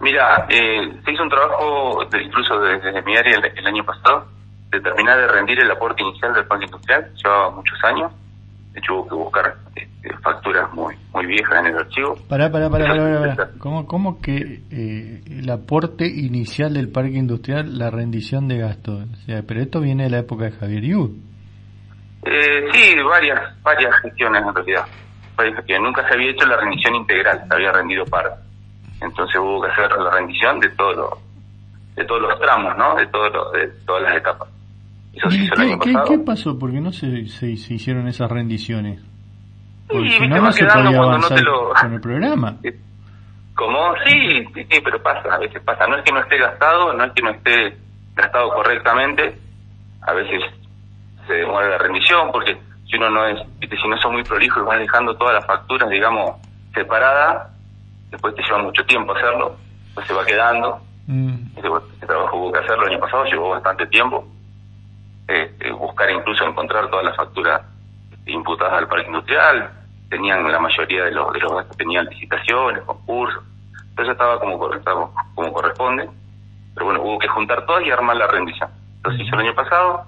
Mira, 0.00 0.46
eh, 0.48 1.00
se 1.04 1.12
hizo 1.12 1.22
un 1.22 1.28
trabajo, 1.28 2.02
incluso 2.22 2.60
desde, 2.60 3.02
mi 3.02 3.16
área 3.16 3.38
el, 3.38 3.66
año 3.66 3.84
pasado, 3.84 4.26
de 4.70 4.80
terminar 4.80 5.18
de 5.18 5.28
rendir 5.28 5.58
el 5.60 5.70
aporte 5.70 6.02
inicial 6.02 6.32
del 6.34 6.46
parque 6.46 6.66
industrial, 6.66 7.10
llevaba 7.14 7.50
muchos 7.50 7.78
años, 7.84 8.12
de 8.72 8.80
hecho 8.80 8.94
hubo 8.94 9.08
que 9.08 9.14
buscar 9.14 9.56
este, 9.74 10.16
facturas 10.22 10.72
muy 10.72 10.94
muy 11.12 11.26
viejas 11.26 11.60
en 11.60 11.66
el 11.66 11.78
archivo. 11.78 12.16
Pará, 12.28 12.50
pará, 12.50 12.70
pará, 12.70 12.86
pará, 12.86 13.20
pará. 13.20 13.50
¿Cómo, 13.58 13.86
¿Cómo, 13.86 14.20
que 14.20 14.62
eh, 14.70 15.22
el 15.26 15.50
aporte 15.50 16.06
inicial 16.06 16.74
del 16.74 16.90
parque 16.90 17.16
industrial, 17.16 17.78
la 17.78 17.90
rendición 17.90 18.48
de 18.48 18.58
gastos? 18.58 19.04
O 19.12 19.16
sea, 19.26 19.42
pero 19.46 19.60
esto 19.60 19.80
viene 19.80 20.04
de 20.04 20.10
la 20.10 20.18
época 20.18 20.44
de 20.44 20.52
Javier 20.52 20.82
Yud. 20.82 21.10
Eh, 22.24 22.68
sí, 22.72 22.94
varias, 23.02 23.62
varias 23.62 23.94
gestiones 24.00 24.42
en 24.46 24.54
realidad. 24.54 24.84
Varias 25.36 25.56
gestiones. 25.56 25.84
Nunca 25.84 26.08
se 26.08 26.14
había 26.14 26.30
hecho 26.30 26.46
la 26.46 26.56
rendición 26.56 26.94
integral, 26.94 27.44
se 27.48 27.54
había 27.54 27.72
rendido 27.72 28.04
parte. 28.06 28.40
Entonces 29.00 29.36
hubo 29.36 29.60
que 29.62 29.70
hacer 29.70 29.90
la 29.98 30.10
rendición 30.10 30.60
de 30.60 30.68
todos 30.70 30.96
los, 30.96 31.10
de 31.96 32.04
todos 32.04 32.22
los 32.22 32.40
tramos, 32.40 32.76
¿no? 32.76 32.94
De, 32.94 33.06
todo 33.08 33.50
de 33.52 33.68
todas 33.84 34.02
las 34.04 34.16
etapas. 34.16 34.48
Eso 35.12 35.30
se 35.30 35.38
hizo 35.38 35.54
el 35.54 35.60
año 35.60 35.78
pasado. 35.78 36.04
¿Qué 36.06 36.18
pasó? 36.18 36.58
¿Por 36.58 36.72
qué 36.72 36.80
no 36.80 36.92
se, 36.92 37.26
se, 37.26 37.56
se 37.56 37.74
hicieron 37.74 38.08
esas 38.08 38.30
rendiciones? 38.30 39.00
Porque 39.88 40.10
si 40.10 40.26
no, 40.26 40.40
no 40.40 40.52
se 40.52 40.64
podía 40.64 40.98
avanzar 40.98 41.38
con 41.80 41.92
el 41.92 42.00
programa. 42.00 42.56
Como, 43.54 43.94
sí, 44.06 44.44
sí, 44.54 44.66
sí, 44.70 44.80
pero 44.82 45.02
pasa, 45.02 45.34
a 45.34 45.38
veces 45.38 45.62
pasa. 45.62 45.86
No 45.86 45.96
es 45.96 46.04
que 46.04 46.12
no 46.12 46.20
esté 46.20 46.38
gastado, 46.38 46.92
no 46.94 47.04
es 47.04 47.12
que 47.12 47.22
no 47.22 47.30
esté 47.30 47.76
gastado 48.14 48.48
correctamente, 48.48 49.38
a 50.00 50.12
veces 50.14 50.42
se 51.26 51.34
demora 51.34 51.68
la 51.68 51.78
remisión, 51.78 52.32
porque 52.32 52.56
si 52.88 52.96
uno 52.96 53.10
no 53.10 53.26
es, 53.26 53.40
si 53.60 53.88
no 53.88 53.96
son 53.98 54.12
muy 54.12 54.24
prolijo 54.24 54.60
y 54.60 54.64
vas 54.64 54.78
dejando 54.78 55.14
todas 55.16 55.34
las 55.34 55.46
facturas, 55.46 55.88
digamos, 55.90 56.36
separadas, 56.74 57.52
después 58.10 58.34
te 58.34 58.42
lleva 58.42 58.62
mucho 58.62 58.84
tiempo 58.84 59.14
hacerlo, 59.14 59.56
pues 59.94 60.06
se 60.06 60.14
va 60.14 60.24
quedando. 60.24 60.80
Mm. 61.06 61.34
Ese, 61.56 62.06
trabajo 62.06 62.36
hubo 62.36 62.52
que 62.52 62.58
hacerlo 62.58 62.86
el 62.86 62.92
año 62.92 63.00
pasado, 63.00 63.24
llevó 63.24 63.50
bastante 63.50 63.86
tiempo. 63.86 64.26
Eh, 65.28 65.70
buscar 65.72 66.10
incluso 66.10 66.44
encontrar 66.44 66.88
todas 66.90 67.04
las 67.04 67.16
facturas 67.16 67.62
imputadas 68.26 68.74
al 68.74 68.88
parque 68.88 69.06
industrial, 69.06 69.70
tenían 70.10 70.50
la 70.50 70.58
mayoría 70.58 71.04
de 71.04 71.10
los 71.12 71.32
de 71.32 71.40
los 71.40 71.68
tenían 71.76 72.06
licitaciones, 72.06 72.82
concursos, 72.82 73.42
entonces 73.90 74.12
estaba 74.12 74.38
como, 74.40 74.58
como 75.34 75.52
corresponde, 75.52 76.08
pero 76.74 76.86
bueno, 76.86 77.02
hubo 77.02 77.18
que 77.18 77.28
juntar 77.28 77.64
todas 77.66 77.86
y 77.86 77.90
armar 77.90 78.16
la 78.16 78.26
rendición. 78.26 78.70
Entonces 78.96 79.26
hizo 79.26 79.34
el 79.36 79.42
año 79.42 79.54
pasado, 79.54 80.04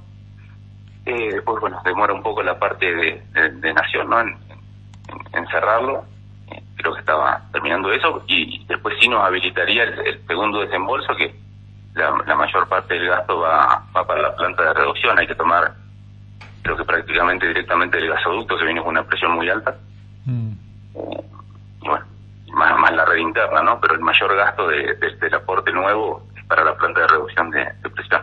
eh, 1.07 1.31
después 1.33 1.61
bueno, 1.61 1.81
demora 1.85 2.13
un 2.13 2.23
poco 2.23 2.43
la 2.43 2.59
parte 2.59 2.87
de, 2.95 3.73
Nación, 3.75 4.09
¿no? 4.09 4.21
En, 4.21 5.47
cerrarlo, 5.49 6.05
eh, 6.51 6.63
creo 6.77 6.95
que 6.95 7.01
estaba 7.01 7.43
terminando 7.53 7.93
eso, 7.93 8.23
y 8.27 8.65
después 8.67 8.97
sí 9.01 9.09
nos 9.09 9.23
habilitaría 9.23 9.83
el, 9.85 10.27
segundo 10.27 10.61
desembolso, 10.61 11.15
que 11.17 11.35
la, 11.95 12.35
mayor 12.35 12.69
parte 12.69 12.95
del 12.95 13.09
gasto 13.09 13.39
va, 13.39 13.83
va 13.97 14.07
para 14.07 14.23
la 14.23 14.35
planta 14.35 14.65
de 14.65 14.75
reducción, 14.75 15.19
hay 15.19 15.27
que 15.27 15.35
tomar 15.35 15.73
creo 16.65 16.77
que 16.79 16.85
prácticamente 16.85 17.47
directamente 17.47 17.99
del 17.99 18.09
gasoducto, 18.09 18.57
que 18.57 18.65
viene 18.65 18.81
con 18.81 18.91
una 18.91 19.05
presión 19.05 19.33
muy 19.33 19.49
alta. 19.49 19.77
Mm. 20.25 20.53
Eh, 20.95 21.25
y 21.83 21.87
bueno, 21.87 22.07
más, 22.55 22.79
más 22.79 22.93
la 22.93 23.05
red 23.05 23.19
interna, 23.19 23.63
¿no? 23.63 23.79
Pero 23.81 23.95
el 23.95 24.01
mayor 24.01 24.35
gasto 24.35 24.67
de, 24.69 24.97
del 25.21 25.35
aporte 25.35 25.71
nuevo 25.73 26.27
es 26.37 26.45
para 26.47 26.65
la 26.65 26.75
planta 26.75 27.01
de 27.01 27.07
reducción 27.09 27.51
de, 27.51 27.67
presión. 27.91 28.23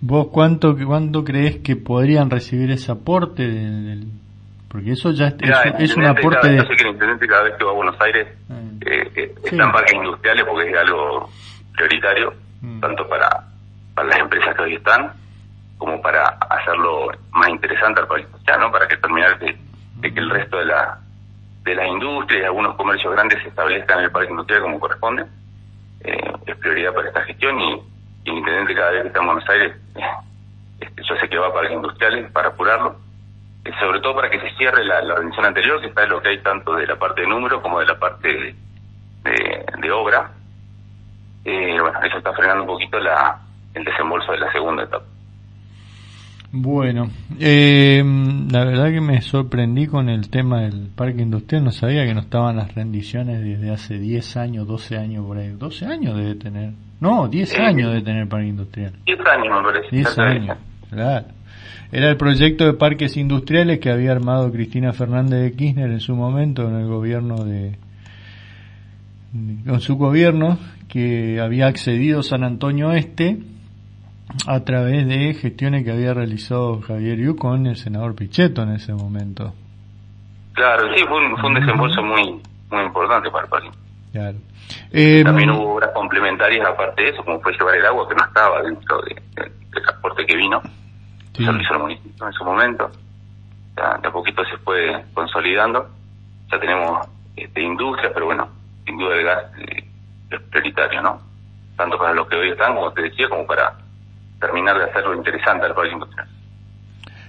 ¿Vos 0.00 0.28
cuánto, 0.30 0.76
cuánto 0.86 1.24
crees 1.24 1.56
que 1.58 1.74
podrían 1.74 2.30
recibir 2.30 2.70
ese 2.70 2.92
aporte? 2.92 3.42
Del, 3.42 4.06
porque 4.70 4.92
eso 4.92 5.10
ya 5.10 5.26
es, 5.78 5.96
un 5.96 6.06
aporte 6.06 6.48
de... 6.48 6.58
Yo 6.58 6.62
sé 6.64 6.76
que 6.76 6.84
el 6.84 6.90
intendente 6.90 7.26
cada 7.26 7.44
vez 7.44 7.54
que 7.58 7.64
va 7.64 7.70
a 7.70 7.74
Buenos 7.74 8.00
Aires 8.00 8.28
ah. 8.48 8.54
eh, 8.86 9.10
eh, 9.16 9.34
están 9.42 9.72
parques 9.72 9.94
industriales 9.94 10.44
porque 10.46 10.70
es 10.70 10.76
algo 10.76 11.30
prioritario, 11.74 12.32
mm. 12.66 12.80
tanto 12.80 13.08
para, 13.08 13.44
para 13.94 14.08
las 14.08 14.18
empresas 14.18 14.54
que 14.54 14.62
hoy 14.62 14.74
están, 14.74 15.12
como 15.78 16.00
para 16.00 16.26
hacerlo 16.50 17.08
más 17.32 17.48
interesante 17.48 18.00
al 18.00 18.08
país, 18.08 18.26
ya, 18.46 18.56
¿no? 18.56 18.70
Para 18.70 18.88
que 18.88 18.96
terminar 18.96 19.38
de, 19.38 19.56
que 20.02 20.20
el 20.20 20.30
resto 20.30 20.58
de 20.58 20.66
la 20.66 20.98
de 21.62 21.74
las 21.74 21.88
industrias 21.88 22.42
y 22.42 22.44
algunos 22.44 22.76
comercios 22.76 23.12
grandes 23.12 23.42
se 23.42 23.48
establezcan 23.48 23.98
en 23.98 24.04
el 24.04 24.10
parque 24.12 24.30
industrial 24.30 24.62
como 24.62 24.78
corresponde. 24.78 25.26
Eh, 26.00 26.32
es 26.46 26.56
prioridad 26.58 26.94
para 26.94 27.08
esta 27.08 27.22
gestión 27.22 27.60
y, 27.60 27.82
y, 28.24 28.30
el 28.30 28.36
intendente 28.38 28.74
cada 28.74 28.90
vez 28.90 29.02
que 29.02 29.08
está 29.08 29.18
en 29.18 29.26
Buenos 29.26 29.48
Aires, 29.48 29.76
eh, 29.96 30.00
este, 30.80 31.02
yo 31.02 31.16
sé 31.16 31.28
que 31.28 31.38
va 31.38 31.48
a 31.48 31.52
parques 31.52 31.72
industriales 31.72 32.30
para 32.30 32.48
apurarlo, 32.48 32.96
eh, 33.64 33.70
sobre 33.80 34.00
todo 34.00 34.14
para 34.14 34.30
que 34.30 34.40
se 34.40 34.56
cierre 34.56 34.84
la, 34.84 35.02
la 35.02 35.16
anterior, 35.16 35.80
que 35.80 35.88
está 35.88 36.06
lo 36.06 36.20
que 36.22 36.28
hay 36.28 36.38
tanto 36.38 36.74
de 36.74 36.86
la 36.86 36.96
parte 36.96 37.22
de 37.22 37.26
número 37.26 37.60
como 37.60 37.80
de 37.80 37.86
la 37.86 37.98
parte 37.98 38.28
de, 38.28 38.54
de, 39.80 39.90
obra. 39.90 40.30
Bueno, 41.52 42.00
eso 42.04 42.18
está 42.18 42.32
frenando 42.32 42.62
un 42.62 42.68
poquito 42.68 42.98
la, 42.98 43.38
el 43.74 43.84
desembolso 43.84 44.32
de 44.32 44.38
la 44.38 44.52
segunda 44.52 44.84
etapa. 44.84 45.04
Bueno, 46.52 47.10
eh, 47.38 48.02
la 48.50 48.64
verdad 48.64 48.90
que 48.90 49.00
me 49.00 49.20
sorprendí 49.20 49.86
con 49.86 50.08
el 50.08 50.30
tema 50.30 50.62
del 50.62 50.88
parque 50.94 51.22
industrial, 51.22 51.64
no 51.64 51.70
sabía 51.70 52.06
que 52.06 52.14
no 52.14 52.20
estaban 52.20 52.56
las 52.56 52.74
rendiciones 52.74 53.42
desde 53.42 53.70
hace 53.70 53.98
10 53.98 54.36
años, 54.36 54.66
12 54.66 54.96
años 54.96 55.26
por 55.26 55.38
ahí. 55.38 55.50
12 55.50 55.86
años 55.86 56.16
debe 56.16 56.34
tener. 56.36 56.72
No, 57.00 57.28
10 57.28 57.58
años 57.58 57.90
debe 57.90 58.02
tener 58.02 58.28
parque 58.28 58.46
industrial. 58.46 58.92
10 59.04 59.18
años 59.20 59.56
me 59.56 59.62
parece. 59.62 59.96
10 59.96 60.18
años, 60.18 60.58
claro. 60.88 61.26
Era 61.92 62.08
el 62.10 62.16
proyecto 62.16 62.64
de 62.64 62.72
parques 62.72 63.16
industriales 63.16 63.78
que 63.78 63.90
había 63.90 64.12
armado 64.12 64.50
Cristina 64.50 64.92
Fernández 64.92 65.42
de 65.42 65.52
Kirchner 65.52 65.90
en 65.90 66.00
su 66.00 66.16
momento 66.16 66.66
en 66.68 66.76
el 66.76 66.86
gobierno 66.86 67.44
de 67.44 67.78
con 69.66 69.80
su 69.80 69.96
gobierno 69.96 70.58
que 70.88 71.40
había 71.40 71.66
accedido 71.66 72.22
San 72.22 72.44
Antonio 72.44 72.92
Este 72.92 73.38
a 74.46 74.60
través 74.60 75.06
de 75.06 75.34
gestiones 75.34 75.84
que 75.84 75.92
había 75.92 76.14
realizado 76.14 76.80
Javier 76.82 77.18
Yu 77.18 77.36
con 77.36 77.66
el 77.66 77.76
senador 77.76 78.14
Pichetto 78.14 78.62
en 78.62 78.72
ese 78.72 78.92
momento. 78.92 79.54
Claro, 80.52 80.94
sí, 80.94 81.04
fue 81.06 81.18
un, 81.18 81.54
desembolso 81.54 82.02
muy 82.02 82.40
muy 82.70 82.82
importante 82.82 83.30
para 83.30 83.44
el 83.44 83.50
país. 83.50 83.72
Claro. 84.12 84.38
Eh, 84.90 85.22
También 85.24 85.50
hubo 85.50 85.74
obras 85.74 85.90
complementarias 85.94 86.66
aparte 86.66 87.02
de 87.02 87.08
eso, 87.10 87.24
como 87.24 87.40
fue 87.40 87.52
llevar 87.52 87.76
el 87.76 87.86
agua 87.86 88.08
que 88.08 88.14
no 88.14 88.24
estaba 88.24 88.62
dentro 88.62 89.00
de, 89.02 89.14
del 89.34 89.82
transporte 89.82 90.26
que 90.26 90.36
vino. 90.36 90.60
Sí. 91.34 91.42
Eso 91.42 91.52
lo 91.52 91.60
hizo 91.60 91.74
el 91.74 91.80
municipio 91.80 92.26
en 92.26 92.32
su 92.32 92.44
momento. 92.44 92.90
Ya, 93.76 93.98
de 93.98 94.08
a 94.08 94.10
poquito 94.10 94.42
se 94.46 94.56
fue 94.58 95.04
consolidando. 95.12 95.88
Ya 96.50 96.58
tenemos 96.58 97.06
este, 97.36 97.60
industria, 97.60 98.10
pero 98.14 98.26
bueno, 98.26 98.48
sin 98.86 98.96
duda 98.96 99.16
el 99.16 99.24
gas 99.24 99.44
eh, 99.58 99.75
prioritario, 100.50 101.02
¿no? 101.02 101.20
Tanto 101.76 101.98
para 101.98 102.14
los 102.14 102.28
que 102.28 102.36
hoy 102.36 102.50
están, 102.50 102.74
como 102.74 102.92
te 102.92 103.02
decía, 103.02 103.28
como 103.28 103.46
para 103.46 103.76
terminar 104.40 104.78
de 104.78 104.84
hacerlo 104.84 105.14
interesante 105.14 105.66
al 105.66 105.74
país 105.74 105.92
industrial. 105.92 106.28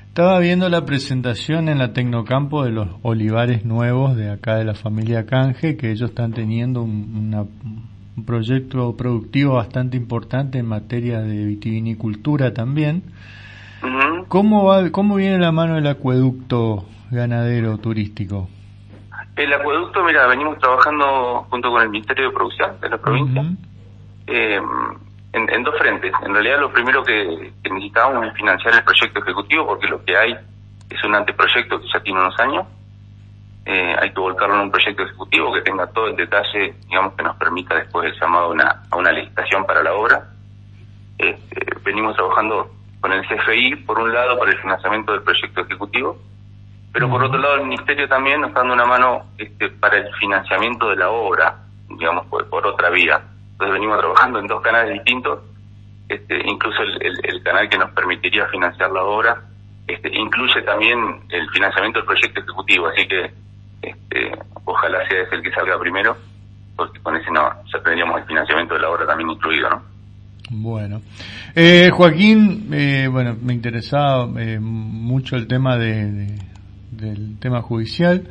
Estaba 0.07 0.39
viendo 0.39 0.67
la 0.67 0.83
presentación 0.83 1.69
en 1.69 1.77
la 1.77 1.93
Tecnocampo 1.93 2.63
de 2.63 2.71
los 2.71 2.87
olivares 3.03 3.65
nuevos 3.65 4.15
de 4.15 4.31
acá 4.31 4.55
de 4.55 4.65
la 4.65 4.73
familia 4.73 5.27
Canje, 5.27 5.77
que 5.77 5.91
ellos 5.91 6.09
están 6.09 6.33
teniendo 6.33 6.81
un, 6.81 7.85
proyecto 8.25 8.97
productivo 8.97 9.53
bastante 9.53 9.95
importante 9.95 10.57
en 10.57 10.65
materia 10.65 11.21
de 11.21 11.45
vitivinicultura 11.45 12.51
también. 12.51 13.03
¿Cómo, 14.27 14.65
va, 14.65 14.89
¿Cómo 14.89 15.15
viene 15.15 15.37
la 15.37 15.51
mano 15.51 15.77
el 15.77 15.85
acueducto 15.85 16.85
ganadero 17.11 17.77
turístico? 17.77 18.49
El 19.37 19.53
acueducto, 19.53 20.03
mira, 20.03 20.25
venimos 20.25 20.57
trabajando 20.57 21.45
junto 21.49 21.69
con 21.69 21.83
el 21.83 21.89
Ministerio 21.89 22.29
de 22.29 22.33
Producción 22.33 22.79
de 22.81 22.89
la 22.89 22.97
provincia 22.97 23.43
en, 24.25 25.63
dos 25.63 25.77
frentes. 25.77 26.11
En 26.25 26.33
realidad 26.33 26.59
lo 26.59 26.71
primero 26.71 27.03
que, 27.03 27.53
necesitábamos 27.63 28.27
es 28.27 28.33
financiar 28.33 28.73
el 28.73 28.83
proyecto 28.83 29.19
ejecutivo 29.19 29.67
porque 29.67 29.87
lo 29.87 30.03
que 30.03 30.17
hay 30.17 30.35
es 30.89 31.03
un 31.03 31.13
anteproyecto 31.13 31.79
que 31.79 31.87
ya 31.93 31.99
tiene 31.99 32.19
unos 32.19 32.39
años. 32.39 32.65
Eh, 33.65 33.95
hay 33.99 34.11
que 34.11 34.19
volcarlo 34.19 34.55
en 34.55 34.61
un 34.61 34.71
proyecto 34.71 35.03
ejecutivo 35.03 35.53
que 35.53 35.61
tenga 35.61 35.85
todo 35.87 36.07
el 36.07 36.15
detalle, 36.15 36.73
digamos, 36.87 37.13
que 37.13 37.23
nos 37.23 37.35
permita 37.35 37.75
después 37.75 38.09
el 38.09 38.19
llamado 38.19 38.45
a 38.45 38.49
una, 38.49 38.83
a 38.89 38.95
una 38.95 39.11
licitación 39.11 39.65
para 39.65 39.83
la 39.83 39.93
obra. 39.93 40.29
Este, 41.19 41.59
venimos 41.83 42.15
trabajando 42.15 42.71
con 43.01 43.11
el 43.11 43.21
CFI, 43.27 43.75
por 43.85 43.99
un 43.99 44.11
lado, 44.11 44.39
para 44.39 44.51
el 44.51 44.57
financiamiento 44.57 45.11
del 45.11 45.21
proyecto 45.21 45.61
ejecutivo, 45.61 46.17
pero 46.97 47.11
por 47.11 47.23
otro 47.23 47.37
lado 47.37 47.57
el 47.57 47.67
Ministerio 47.67 48.07
también 48.09 48.41
nos 48.41 48.47
está 48.47 48.61
dando 48.61 48.73
una 48.73 48.85
mano 48.85 49.25
este, 49.37 49.69
para 49.69 49.99
el 49.99 50.11
financiamiento 50.15 50.89
de 50.89 50.95
la 50.95 51.11
obra, 51.11 51.55
digamos, 51.89 52.25
por 52.25 52.65
otra 52.65 52.89
vía. 52.89 53.21
Entonces 53.51 53.73
venimos 53.73 53.99
trabajando 53.99 54.39
en 54.39 54.47
dos 54.47 54.63
canales 54.63 54.93
distintos, 54.93 55.43
este, 56.09 56.41
incluso 56.49 56.81
el, 56.81 57.43
canal 57.43 57.69
que 57.69 57.77
nos 57.77 57.91
permitiría 57.91 58.47
financiar 58.47 58.89
la 58.89 59.03
obra 59.03 59.39
este, 59.85 60.09
incluye 60.11 60.59
también 60.63 61.19
el 61.29 61.47
financiamiento 61.51 61.99
del 61.99 62.07
proyecto 62.07 62.39
ejecutivo, 62.39 62.87
así 62.87 63.07
que 63.07 63.31
este, 63.83 64.31
ojalá 64.65 65.07
sea 65.07 65.21
ese 65.21 65.35
el 65.35 65.43
que 65.43 65.51
salga 65.51 65.77
primero, 65.77 66.17
porque 66.75 66.99
con 67.01 67.15
ese 67.15 67.29
no, 67.29 67.47
ya 67.71 67.79
tendríamos 67.83 68.21
el 68.21 68.25
financiamiento 68.25 68.73
de 68.73 68.79
la 68.79 68.89
obra 68.89 69.05
también 69.05 69.29
incluido, 69.29 69.69
¿no? 69.69 69.83
Bueno, 70.49 71.03
eh, 71.53 71.91
Joaquín, 71.93 72.69
eh, 72.73 73.07
bueno, 73.11 73.37
me 73.39 73.53
interesaba 73.53 74.27
eh, 74.41 74.57
mucho 74.59 75.35
el 75.35 75.45
tema 75.45 75.77
de, 75.77 76.47
del 76.97 77.39
tema 77.39 77.61
judicial 77.61 78.23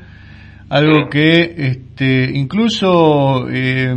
algo 0.68 1.08
que 1.08 1.54
este 1.56 2.30
incluso 2.34 3.46
eh, 3.48 3.88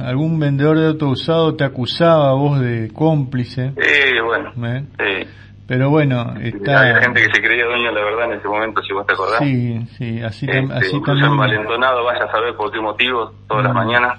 algún 0.00 0.38
vendedor 0.38 0.78
de 0.78 0.86
auto 0.88 1.08
usado 1.08 1.56
te 1.56 1.64
acusaba 1.64 2.34
vos 2.34 2.60
de 2.60 2.90
cómplice. 2.92 3.72
Sí, 3.80 4.20
bueno. 4.24 4.52
¿Eh? 4.98 5.26
Pero 5.66 5.88
bueno, 5.88 6.34
está... 6.42 6.80
Hay 6.80 7.02
gente 7.04 7.22
que 7.22 7.32
se 7.32 7.40
creía 7.40 7.64
dueño 7.64 7.92
la 7.92 8.04
verdad 8.04 8.32
en 8.32 8.38
ese 8.38 8.48
momento, 8.48 8.82
si 8.82 8.92
vos 8.92 9.06
te 9.06 9.14
acordás. 9.14 9.38
Sí, 9.38 9.78
sí, 9.96 10.20
así, 10.20 10.46
este, 10.46 10.58
así 10.74 11.00
también. 11.00 11.30
envalentonado, 11.30 12.04
vaya 12.04 12.24
a 12.24 12.32
saber 12.32 12.56
por 12.56 12.72
qué 12.72 12.80
motivo, 12.80 13.32
todas 13.48 13.64
las 13.64 13.74
mañanas. 13.74 14.18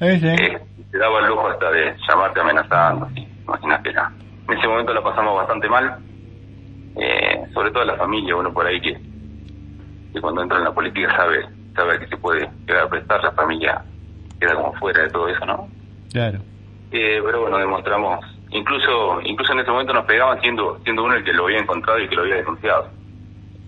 ¿Eh, 0.00 0.58
te 0.90 0.98
daba 0.98 1.20
el 1.20 1.26
lujo 1.28 1.48
hasta 1.48 1.70
de 1.70 1.94
llamarte 2.08 2.40
amenazando, 2.40 3.08
imagínate. 3.14 3.90
En 3.90 4.58
ese 4.58 4.66
momento 4.66 4.92
la 4.92 5.02
pasamos 5.02 5.36
bastante 5.36 5.68
mal, 5.68 5.98
eh, 6.96 7.46
sobre 7.54 7.70
todo 7.70 7.84
la 7.84 7.96
familia, 7.96 8.34
uno 8.34 8.52
por 8.52 8.66
ahí 8.66 8.80
que 8.80 8.98
que 10.18 10.22
cuando 10.22 10.42
entra 10.42 10.58
en 10.58 10.64
la 10.64 10.72
política 10.72 11.14
sabe 11.16 11.46
sabe 11.74 11.98
que 12.00 12.08
se 12.08 12.16
puede 12.16 12.48
llegar 12.66 12.84
a 12.84 12.88
prestar, 12.88 13.22
la 13.22 13.30
familia 13.32 13.82
queda 14.40 14.54
como 14.54 14.72
fuera 14.74 15.02
de 15.02 15.10
todo 15.10 15.28
eso, 15.28 15.46
¿no? 15.46 15.68
Claro. 16.12 16.38
Eh, 16.90 17.20
pero 17.24 17.42
bueno, 17.42 17.58
demostramos, 17.58 18.24
incluso 18.50 19.20
incluso 19.22 19.52
en 19.52 19.60
ese 19.60 19.70
momento 19.70 19.92
nos 19.92 20.04
pegaban 20.04 20.40
siendo 20.40 20.78
siendo 20.82 21.04
uno 21.04 21.14
el 21.14 21.24
que 21.24 21.32
lo 21.32 21.44
había 21.44 21.58
encontrado 21.58 22.00
y 22.00 22.08
que 22.08 22.16
lo 22.16 22.22
había 22.22 22.36
denunciado. 22.36 22.88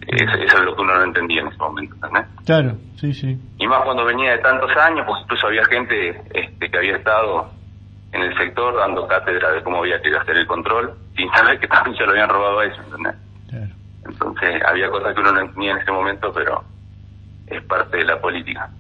Eso, 0.09 0.35
es 0.35 0.64
lo 0.64 0.75
que 0.75 0.83
uno 0.83 0.95
no 0.97 1.04
entendía 1.04 1.42
en 1.42 1.49
ese 1.49 1.59
momento, 1.59 1.95
¿entendés? 1.95 2.26
Claro, 2.45 2.73
sí, 2.97 3.12
sí. 3.12 3.38
Y 3.59 3.66
más 3.69 3.85
cuando 3.85 4.04
venía 4.04 4.33
de 4.33 4.38
tantos 4.38 4.71
años, 4.76 5.07
pues 5.07 5.23
incluso 5.23 5.47
había 5.47 5.64
gente 5.66 6.21
este, 6.35 6.69
que 6.69 6.78
había 6.78 6.97
estado 6.97 7.49
en 8.12 8.23
el 8.23 8.37
sector 8.37 8.75
dando 8.75 9.07
cátedra 9.07 9.52
de 9.52 9.62
cómo 9.62 9.78
había 9.78 10.00
que 10.02 10.16
hacer 10.16 10.37
el 10.37 10.47
control, 10.49 10.95
sin 11.14 11.30
saber 11.30 11.61
que 11.61 11.69
también 11.69 11.97
se 11.97 12.04
lo 12.04 12.11
habían 12.11 12.28
robado 12.28 12.59
a 12.59 12.64
eso, 12.64 12.83
¿entendés? 12.83 13.14
Entonces 14.04 14.62
había 14.66 14.88
cosas 14.88 15.14
que 15.14 15.21
uno 15.21 15.33
no 15.33 15.40
entendía 15.40 15.73
en 15.73 15.78
ese 15.78 15.92
momento, 15.92 16.33
pero 16.33 16.64
es 17.47 17.62
parte 17.64 17.99
de 17.99 18.04
la 18.04 18.21
política. 18.21 18.71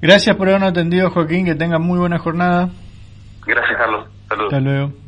Gracias 0.00 0.36
por 0.36 0.48
habernos 0.48 0.70
atendido, 0.70 1.10
Joaquín. 1.10 1.46
Que 1.46 1.54
tenga 1.54 1.78
muy 1.78 1.98
buena 1.98 2.18
jornada. 2.18 2.68
Gracias, 3.46 3.76
Carlos. 3.78 4.06
Saludos. 4.28 4.52
Hasta 4.52 4.60
luego. 4.60 5.05